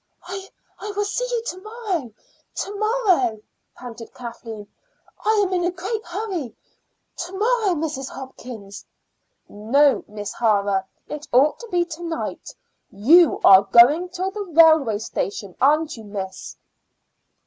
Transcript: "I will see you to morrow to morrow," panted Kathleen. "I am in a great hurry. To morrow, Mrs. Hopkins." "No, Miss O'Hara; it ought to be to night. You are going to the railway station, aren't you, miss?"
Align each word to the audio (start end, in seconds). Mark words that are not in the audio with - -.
"I 0.27 0.49
will 0.95 1.05
see 1.05 1.25
you 1.29 1.43
to 1.45 1.57
morrow 1.61 2.11
to 2.55 2.75
morrow," 2.75 3.39
panted 3.75 4.11
Kathleen. 4.15 4.65
"I 5.23 5.43
am 5.45 5.53
in 5.53 5.63
a 5.63 5.69
great 5.69 6.03
hurry. 6.03 6.55
To 7.17 7.33
morrow, 7.37 7.75
Mrs. 7.75 8.09
Hopkins." 8.09 8.83
"No, 9.47 10.03
Miss 10.07 10.33
O'Hara; 10.33 10.87
it 11.07 11.27
ought 11.31 11.59
to 11.59 11.67
be 11.67 11.85
to 11.85 12.01
night. 12.01 12.55
You 12.89 13.39
are 13.45 13.61
going 13.61 14.09
to 14.13 14.31
the 14.31 14.41
railway 14.59 14.97
station, 14.97 15.55
aren't 15.61 15.95
you, 15.95 16.03
miss?" 16.03 16.55